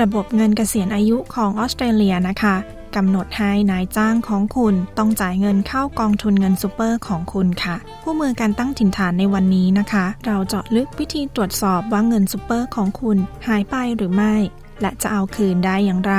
[0.00, 2.56] ระบบเงินเกษียณอายุของออสเตรเลียนะคะ
[2.96, 14.34] กำหนดให้นายจ้างของคุณต้องจ่ายเงินเข้ากองทุนเงินซูเปอร์ของคุณค่ะ คู่มือการตั้งถิ่นฐานในวันนี้นะคะ เราเจาะลึกวิธีตรวจสอบว่าเงินซูเปอร์ของคุณหายไปหรือไม่
[14.80, 16.14] และจะเอาคืนได้อย่างไร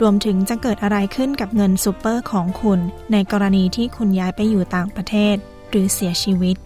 [0.00, 2.80] รวมถึงจะเกิดอะไรขึ้นกับเงินซูเปอร์ของคุณ
[3.12, 5.36] ในกรณีที่คุณย้ายไปอยู่ต่างประเทศ
[5.70, 6.56] หรือเสียชีวิต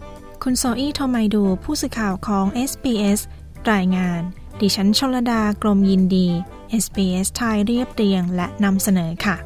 [0.42, 3.20] คุณโซอี้โทไมดูผู้สื่อข่าวของ SBS
[3.72, 4.20] รายงาน
[4.60, 6.28] ดิฉันชลดากรมยินดี
[6.82, 9.36] SBS ไทยเรียบเรียงและนำเสนอค่ะ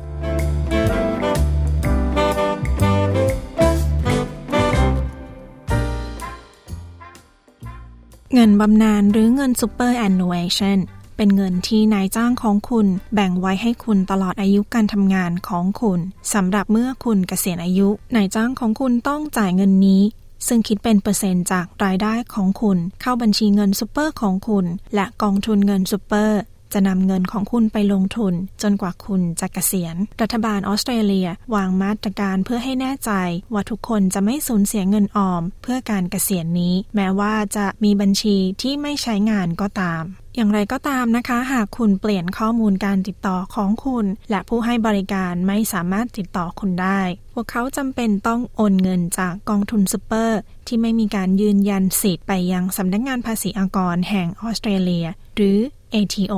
[8.35, 10.79] เงินบำนาญหรือเงิน Superannuation
[11.17, 16.01] เป็นเงินที่นายจ้างของคุณแบ่งไว้ให้คุณตลอดอายุการทำงานของคุณ
[16.35, 20.03] สำหรับเมื่อคุณเกษียณอายุนายจ้างของคุณต้องจ่ายเงินนี้
[20.47, 26.41] ซึ่งคิดเป็นเปอร์เซ็นต์จากรายได้ของคุณ เข้าบัญชีเงินซูเปอร์ของคุณ และกองทุนเงินซูเปอร์
[26.73, 33.11] จะนำเงินของคุณไปลงทุน จนกว่าคุณจะเกษียณ รัฐบาลออสเตรเลียวางมาตรการเพื่อให้แน่ใจ
[33.53, 40.05] ว่าทุกคนจะไม่สูญเสียเงินออม เพื่อการเกษียณนี้ แม้ว่าจะมีบัญชีที่ไม่ใช้งานก็ตาม
[40.37, 47.01] อย่างไรก็ตามนะคะ หากคุณเปลี่ยนข้อมูลการติดต่อของคุณ และผู้ให้บริการไม่สามารถติดต่อคุณได้
[47.35, 55.07] พวกเขาจำเป็นต้องโอนเงินจากกองทุนซูเปอร์ ที่ไม่มีการยืนยันสิทธิ์ไปยังสำนักงงานภาษีอากรแห่งออสเตรเลีย
[55.37, 55.59] หรือ
[55.95, 56.35] ATO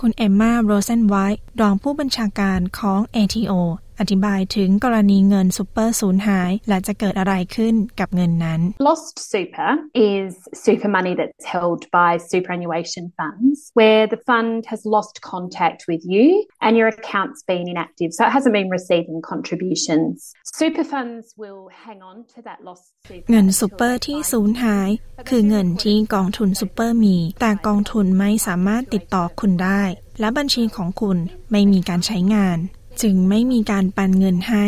[0.00, 3.52] คุณเอมมาโรเซนไวท์รองผู้บัญชาการของ ATO
[4.00, 9.70] อธิบายถึงกรณีเงินซูเปอร์สูญหาย และจะเกิดอะไรขึ้นกับเงินนั้น Lost super
[10.12, 10.30] is
[10.66, 16.26] super money that's held by superannuation funds where the fund has lost contact with you
[16.64, 20.14] and your account's been inactive so it hasn't been receiving contributions
[20.60, 24.88] super funds will hang on to that lost super เงินซูเปอร์ที่สูญหาย
[25.28, 29.82] คือเงินที่กองทุนซูเปอร์มี แต่กองทุนไม่สามารถติดต่อคุณได้
[30.20, 31.16] และบัญชีของคุณ
[31.50, 32.58] ไม่มีการใช้งาน
[33.02, 34.66] จึงไม่มีการปันเงินให้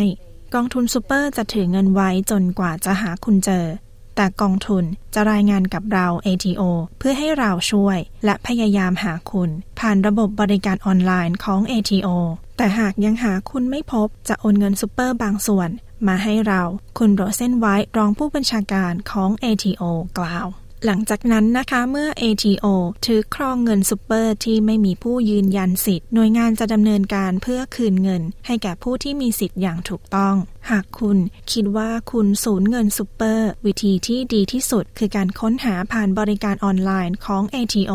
[0.53, 3.65] กองทุนซูเปอร์จะถือเงินไว้จนกว่าจะหาคุณเจอ
[4.15, 4.83] แต่กองทุน
[5.13, 6.61] จะรายงานกับเรา ATO
[6.99, 9.49] เพื่อให้เราช่วย และพยายามหาคุณ
[9.79, 12.07] ผ่านระบบบริการออนไลน์ของ ATO
[12.57, 15.69] แต่หากยังหาคุณไม่พบจะโอนเงินซูเปอร์บางส่วน
[16.07, 16.61] มาให้เรา
[16.97, 19.83] คุณโรเซนไวท์ รองผู้บัญชาการของ ATO
[20.17, 20.47] กล่าว
[20.85, 22.65] หลังจากนั้นนะคะเมื่อ ATO
[23.05, 30.35] ถือครองเงินซูเปอร์ที่ไม่มีผู้ยืนยันสิทธิ์หน่วยงานจะดำเนินการเพื่อคืนเงิน ให้แก่ผู้ที่มีสิทธิ์อย่างถูกต้อง
[30.71, 31.17] หากคุณ
[31.51, 37.93] คิดว่าคุณสูญเงินซูเปอร์ วิธีที่ดีที่สุด คือการค้นหาผ่านบริการออนไลน์ของ ATO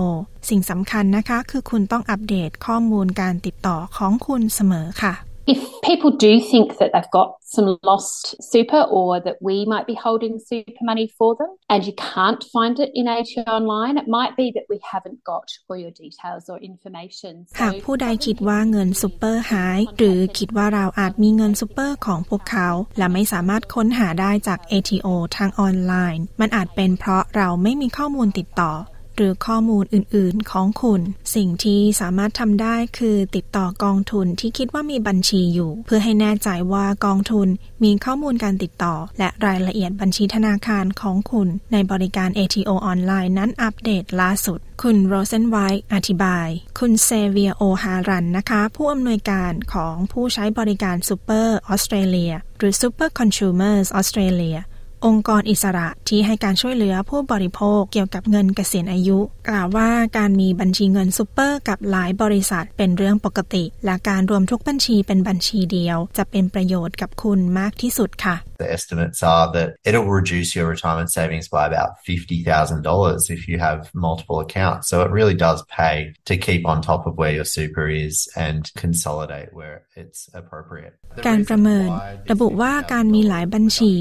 [0.49, 5.15] สิ่งสำคัญนะคะ คือคุณต้องอัปเดตข้อมูลการติดต่อของคุณเสมอค่ะ
[5.48, 8.24] If people do think that they've got some lost
[8.54, 12.80] super or that we might be holding super money for them and you can't find
[12.80, 16.58] it in ATO online, it might be that we haven't got all your details or
[16.72, 17.34] information.
[17.62, 28.72] หากผู้ใดคิดว่าเงินซูเปอร์หาย หรือคิดว่าเราอาจมีเงินซูเปอร์ของพวกเขา และไม่สามารถค้นหาได้จาก ATO ทางออนไลน์ มันอาจเป็นเพราะเราไม่มีข้อมูลติดต่อ
[29.17, 31.01] หรือข้อมูลอื่น ๆ ของคุณ
[31.35, 37.49] สิ่งที่สามารถทำได้คือติดต่อกองทุนที่คิดว่ามีบัญชีอยู่ เพื่อให้แน่ใจว่ากองทุน
[37.85, 46.49] มีข้อมูลการติดต่อ และรายละเอียดบัญชีธนาคารของคุณ ในบริการ ATO ออนไลน์นั้นอัปเดตล่าสุด คุณโรเซนไวท์อธิบาย
[46.79, 54.59] คุณเซเวียโอฮารันนะคะ ผู้อำนวยการของผู้ใช้บริการซูเปอร์ออสเตรเลียหรือ Super Consumers Australia
[55.05, 71.92] องค์กรอิสระที่ให้การช่วยเหลือผู้บริโภคเกี่ยวกับเงินเกษียณอายุ กล่าวว่าการมีบัญชีเงินซูเปอร์กับหลายบริษัทเป็นเรื่องปกติ และการรวมทุกบัญชีเป็นบัญชีเดียว จะเป็นประโยชน์กับคุณมากที่สุดค่ะ The estimates are that it'll reduce your retirement savings by about
[72.08, 74.84] $50,000 if you have multiple accounts.
[74.90, 75.96] So it really does pay
[76.30, 78.16] to keep on top of where your super is
[78.46, 80.94] and consolidate where it's appropriate.
[81.28, 81.90] การประเมิน
[82.32, 83.94] ระบุว่าการมีหลายบัญชี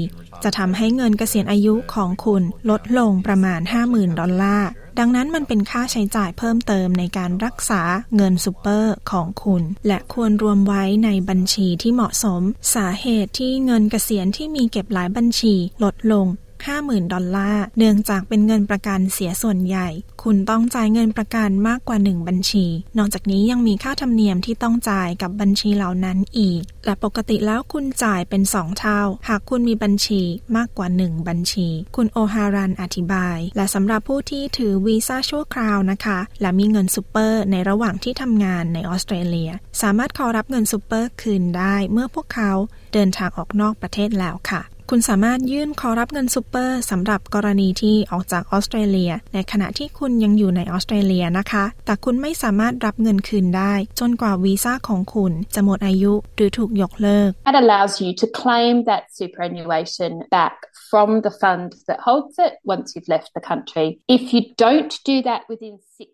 [0.43, 7.82] จะทำให้เงินเกษียณอายุของคุณลดลงประมาณ 50,000 ดอลลาร์ ดังนั้นมันเป็นค่าใช้จ่ายเพิ่มเติมในการรักษา
[8.16, 12.42] เงินซูเปอร์ของคุณ และควรรวมไว้ในบัญชีที่เหมาะสม
[12.74, 15.54] สาเหตุที่เงินเกษียณที่มีเก็บหลายบัญชี
[15.84, 16.26] ลดลง
[16.64, 19.88] 50,000 ดอลลาร์ เนื่องจากเป็นเงินประกันเสียส่วนใหญ่
[20.22, 22.66] คุณต้องจ่ายเงินประกันมากกว่า 1 บัญชี
[22.98, 30.22] นอกจากนี้ยังมีค่าธรรมเนียมที่ต้องจ่ายกับบัญชีเหล่านั้นอีก และปกติแล้วคุณจ่ายเป็น 2 เท่า หากคุณมีบัญชี
[30.56, 39.50] มากกว่า 1 บัญชี คุณโอฮารันอธิบาย และสำหรับผู้ที่ถือวีซ่าชั่วคราวนะคะ และมีเงินซูเปอร์ในระหว่างที่ทำงานในออสเตรเลีย
[39.82, 42.52] สามารถขอรับเงินซูเปอร์คืนได้เมื่อพวกเขา
[42.94, 60.56] เดินทางออกนอกประเทศแล้วค่ะ คุณสามารถยื่นขอรับเงินซูเปอร์สำหรับกรณีที่ออกจากออสเตรเลีย ในขณะที่คุณยังอยู่ในออสเตรเลียนะคะ แต่คุณไม่สามารถรับเงินคืนได้ จนกว่าวีซ่าของคุณจะหมดอายุหรือถูกยกเลิก That allows you to claim that superannuation back
[60.90, 63.88] from the fund that holds it once you've left the country.
[64.16, 66.10] If you don't do that within six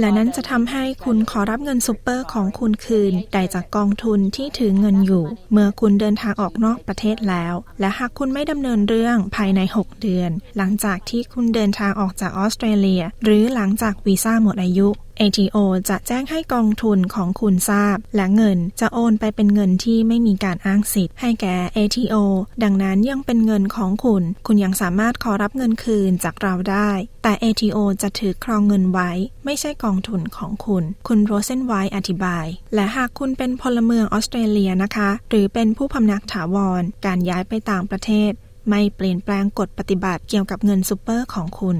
[0.00, 14.88] และนั้นจะทำให้คุณขอรับเงินซูเปอร์ของคุณคืนได้จากกองทุนที่ถือเงินอยู่ เมื่อคุณเดินทางออกนอกประเทศแล้ว และหากคุณไม่ดำเนินเรื่องภายใน 6 เดือน หลังจากที่คุณเดินทางออกจากออสเตรเลีย หรือหลังจากวีซ่าหมดอายุ
[15.20, 15.56] ATO
[15.88, 22.14] จะแจ้งให้กองทุนของคุณทราบ และเงินจะโอนไปเป็นเงินที่ไม่มีการอ้างสิทธิ์ให้แก่ ATO
[22.62, 26.90] ดังนั้นยังเป็นเงินของคุณ คุณยังสามารถขอรับเงินคืนจากเราได้
[27.22, 29.10] แต่ ATO จะถือครองเงินไว้
[29.44, 38.32] ไม่ใช่กองทุนของคุณ คุณโรเซนไวท์อธิบาย และหากคุณเป็นพลเมืองออสเตรเลียนะคะ หรือเป็นผู้พำนักถาวร การย้ายไปต่างประเทศ
[38.68, 41.76] ไม่เปลี่ยนแปลงกฎปฏิบัติเกี่ยวกับเงินซูเปอร์ของคุณ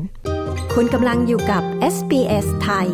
[0.74, 1.62] คุณกำลังอยู่กับ
[1.94, 2.88] SBS ไทย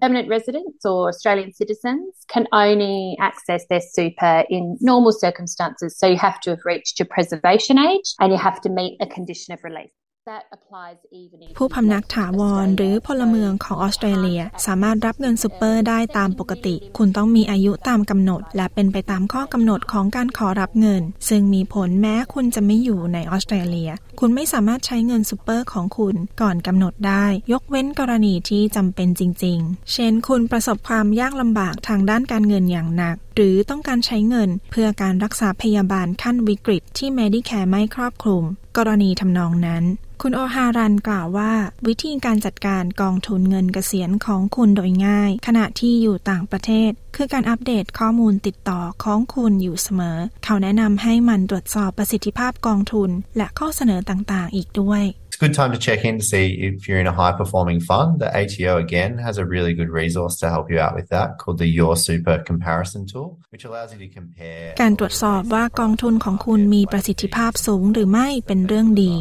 [0.00, 5.98] permanent residents or Australian citizens can only access their super in normal circumstances.
[5.98, 9.06] So you have to have reached your preservation age and you have to meet a
[9.06, 9.94] condition of release.
[11.58, 23.90] ผู้พำนักถาวรหรือพลเมืองของออสเตรเลีย สามารถรับเงินซูเปอร์ได้ตามปกติ คุณต้องมีอายุตามกำหนด และเป็นไปตามข้อกำหนดของการขอรับเงิน ซึ่งมีผลแม้คุณจะไม่อยู่ในออสเตรเลีย
[24.22, 38.44] คุณไม่สามารถใช้เงินซูเปอร์ของคุณก่อนกำหนดได้ ยกเว้นกรณีที่จำเป็นจริง ๆ เช่น คุณประสบความยากลำบากทางด้านการเงินอย่างหนัก หรือต้องการใช้เงินเพื่อการรักษาพยาบาลขั้นวิกฤตที่ Medicare ไม่ครอบคลุม
[38.76, 39.84] กรณีทำนองนั้น
[40.22, 41.52] คุณโอฮารันกล่าวว่า
[41.86, 56.74] วิธีการจัดการกองทุนเงินเกษียณของคุณโดยง่าย ขณะที่อยู่ต่างประเทศคือการอัปเดตข้อมูลติดต่อของคุณอยู่เสมอ เขาแนะนำให้มันตรวจสอบประสิทธิภาพกองทุน และข้อเสนอต่างๆ อีกด้วย It's a good time to check in to see if
[56.86, 58.08] you're in a high performing fund.
[58.24, 61.58] The ATO again has a really good resource to help you out with that called
[61.64, 69.12] the Your Super Comparison Tool, which allows you to compare การตรวจสอบว่ากองทุนของคุณมีประสิทธิภาพสูงหรือไม่เป็นเรื่องดี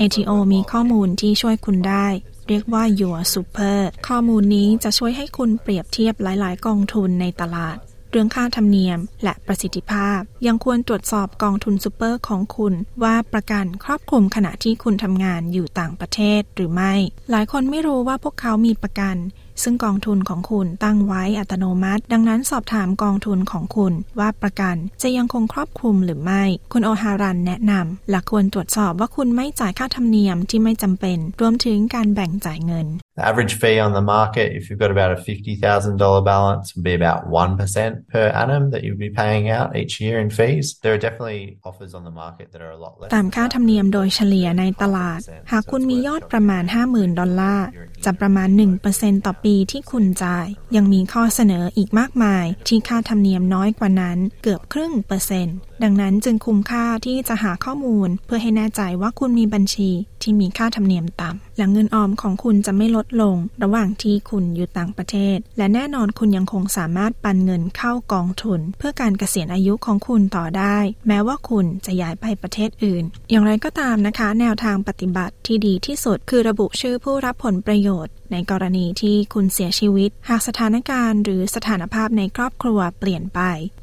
[0.00, 2.06] ATO มีข้อมูลที่ช่วยคุณได้
[2.48, 7.76] เรียกว่า Your Super ข้อมูลนี้จะช่วยให้คุณเปรียบเทียบหลาย ๆ กองทุนในตลาด
[8.10, 12.74] เรื่องค่าธรรมเนียมและประสิทธิภาพ ยังควรตรวจสอบกองทุนซูเปอร์ของคุณ
[13.04, 16.92] ว่าประกันครอบคลุมขณะที่คุณทำงานอยู่ต่างประเทศหรือไม่
[17.30, 19.16] หลายคนไม่รู้ว่าพวกเขามีประกัน
[19.62, 26.42] ซึ่งกองทุนของคุณตั้งไว้อัตโนมัติ ดังนั้นสอบถามกองทุนของคุณว่าประกันจะยังคงครอบคลุมหรือไม่
[26.72, 32.86] คุณโอฮารันแนะนำและควรตรวจสอบว่าคุณไม่จ่ายค่าธรรมเนียมที่ไม่จำเป็น รวมถึงการแบ่งจ่ายเงิน
[33.16, 36.94] The average fee on the market, if you've got about a $50,000 balance, would be
[36.94, 40.66] about 1% per annum that you'll be paying out each year in fees.
[40.82, 43.10] There are definitely offers on the market that are a lot less.
[43.14, 45.20] ตามค่าธรรมเนียมโดยเฉลี่ยในตลาด
[45.52, 47.66] หากคุณมียอดประมาณ 50,000 ดอลลาร์
[48.04, 48.48] จะประมาณ
[48.88, 50.46] 1%ต่อปีที่คุณจ่าย
[50.76, 59.90] ยังมีข้อเสนออีกมากมายที่ค่าธรรมเนียมน้อยกว่านั้นเกือบครึ่งเปอร์เซ็นต์ดังนั้นจึงคุ้มค่าที่จะหาข้อมูล เพื่อให้แน่ใจว่าคุณมีบัญชี
[60.22, 70.78] ที่มีค่าธรรมเนียมต่ำ และเงินออมของคุณจะไม่ลดลง ระหว่างที่คุณอยู่ต่างประเทศ และแน่นอนคุณยังคงสามารถปันเงินเข้ากองทุน เพื่อการเกษียณอายุของคุณต่อได้
[71.08, 83.40] แม้ว่าคุณจะย้ายไปประเทศอื่น อย่างไรก็ตามนะคะ แนวทางปฏิบัติที่ดีที่สุดคือระบุชื่อผู้รับผลประโยชน์ในกรณีที่คุณเสียชีวิต หากสถานการณ์หรือสถานภาพในครอบครัวเปลี่ยนไป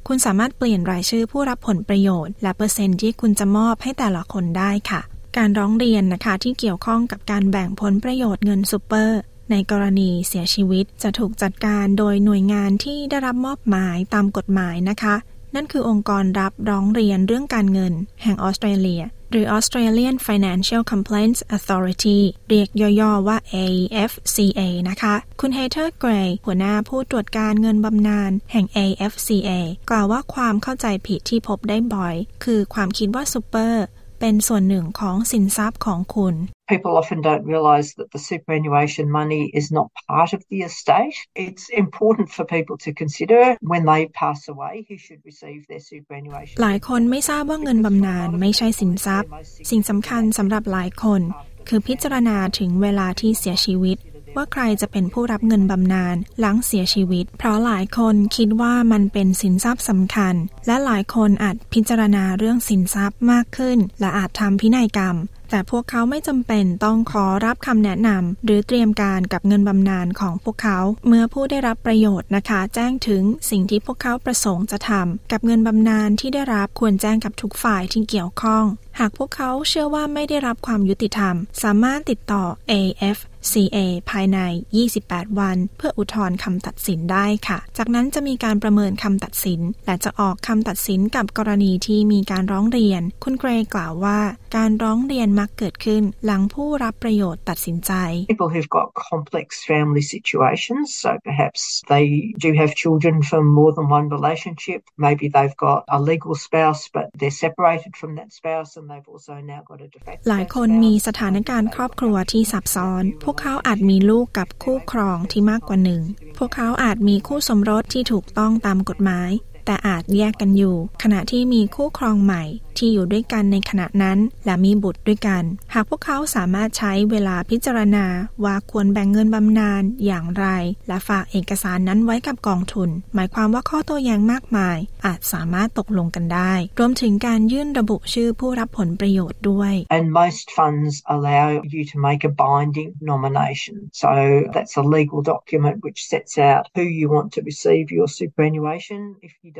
[0.07, 5.01] คุณสามารถเปลี่ยนรายชื่อผู้รับผลประโยชน์ และเปอร์เซ็นต์ที่คุณจะมอบให้แต่ละคนได้ค่ะ
[5.37, 9.19] การร้องเรียนนะคะที่เกี่ยวข้องกับการแบ่งผลประโยชน์เงินซูเปอร์
[9.51, 15.15] ในกรณีเสียชีวิตจะถูกจัดการโดยหน่วยงานที่ได้รับมอบหมายตามกฎหมายนะคะ
[15.55, 17.93] นั่นคือองค์กรรับร้องเรียนเรื่องการเงิน
[18.23, 29.49] แห่งออสเตรเลีย หรือ Australian Financial Complaints Authority เรียกย่อๆว่า AFCA นะคะ คุณเฮเทอร์เกรย์หัวหน้าผู้ตรวจการเงินบำนาญแห่ง AFCA
[29.89, 33.83] กล่าวว่าความเข้าใจผิดที่พบได้บ่อย คือความคิดว่าซูเปอร์
[34.21, 36.35] เป็นส่วนหนึ่งของสินทรัพย์ของคุณ
[36.73, 41.17] People often don't realise that the superannuation money is not part of the estate.
[41.47, 46.55] It's important for people to consider when they pass away who should receive their superannuation.
[46.61, 49.29] หลายคนไม่ทราบว่าเงินบำนาญไม่ใช่สินทรัพย์
[49.69, 51.21] สิ่งสำคัญสำหรับหลายคน
[51.67, 53.97] คือพิจารณาถึงเวลาที่เสียชีวิต
[54.35, 60.35] ว่าใครจะเป็นผู้รับเงินบำนาญหลังเสียชีวิต เพราะหลายคนคิดว่ามันเป็นสินทรัพย์สำคัญ
[60.67, 65.17] และหลายคนอาจพิจารณาเรื่องสินทรัพย์มากขึ้น และอาจทำพินัยกรรม
[65.51, 78.63] แต่พวกเขาไม่จำเป็นต้องขอรับคำแนะนำหรือเตรียมการกับเงินบำนาญของพวกเขา เมื่อผู้ได้รับประโยชน์นะคะ แจ้งถึงสิ่งที่พวกเขาประสงค์จะทำกับเงินบำนาญที่ได้รับควรแจ้งกับทุกฝ่ายที่เกี่ยวข้อง
[79.03, 83.77] หากพวกเขาเชื่อว่าไม่ได้รับความยุติธรรม สามารถติดต่อ AFCA
[84.09, 84.39] ภายใน
[84.87, 94.19] 28 วัน เพื่ออุทธรณ์คำตัดสินได้ค่ะ จากนั้นจะมีการประเมินคำตัดสิน และจะออกคำตัดสินกับกรณีที่มีการร้องเรียน คุณเกรย์กล่าวว่า
[94.57, 97.91] การร้องเรียนมักเกิดขึ้น หลังผู้รับประโยชน์ตัดสินใจ
[98.31, 102.05] People who've got complex family situations, so perhaps they
[102.45, 104.81] do have children from more than one relationship.
[105.05, 109.35] Maybe they've got a legal spouse, but they're separated from that spouse, and they've also
[109.51, 116.01] now got a de facto หลายคนมีสถานการณ์ครอบครัวที่ซับซ้อน พวกเขาอาจมีลูกกับคู่ครองที่มากกว่าหนึ่ง
[116.37, 119.31] พวกเขาอาจมีคู่สมรสที่ถูกต้องตามกฎหมาย
[119.65, 122.43] แต่อาจแยกกันอยู่ ขณะที่มีคู่ครองใหม่
[122.77, 128.05] ที่อยู่ด้วยกันในขณะนั้น และมีบุตรด้วยกัน หากพวกเขาสามารถใช้เวลาพิจารณา
[128.43, 130.45] ว่าควรแบ่งเงินบำนาญอย่างไร
[130.87, 143.75] และฝากเอกสารนั้นไว้กับกองทุน หมายความว่าข้อโต้แย้งมากมาย อาจสามารถตกลงกันได้ รวมถึงการยื่นระบุชื่อผู้รับผลประโยชน์ด้วย And most funds allow you to make a binding nomination.
[144.03, 144.11] So
[144.55, 149.33] that's a legal document which sets out who you want to receive your superannuation if
[149.43, 149.50] you.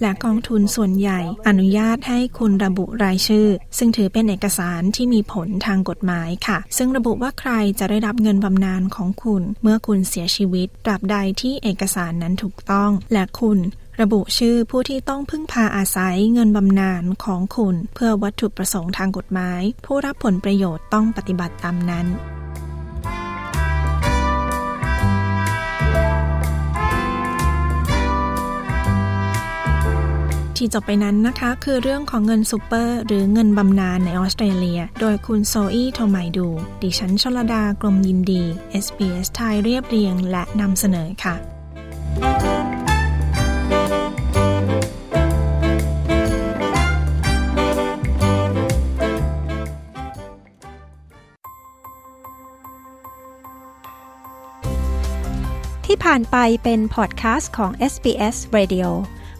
[0.00, 13.58] และกองทุนส่วนใหญ่อนุญาตให้คุณระบุรายชื่อ ซึ่งถือเป็นเอกสารที่มีผลทางกฎหมายค่ะ ซึ่งระบุว่าใครจะได้รับเงินบำนาญของคุณ เมื่อคุณเสียชีวิตตราบใดที่เอกสารนั้นถูกต้อง และคุณ
[14.00, 22.06] ระบุชื่อผู้ที่ต้องพึ่งพาอาศัยเงินบำนาญของคุณ เพื่อวัตถุประสงค์ทางกฎหมาย ผู้รับผลประโยชน์ต้องปฏิบัติตามนั้น
[30.60, 36.48] ที่จบไปนั้นนะคะ คือเรื่องของเงินซูเปอร์หรือเงินบำนาญในออสเตรเลีย โดยคุณโซอี้โทไมดู
[36.82, 38.42] ดิฉันชลดากรมยินดี
[38.84, 41.34] SBS ไทยเรียบเรียงและนำเสนอค่ะ
[55.86, 58.88] ที่ผ่านไปเป็นพอดคาสต์ของ SBS Radio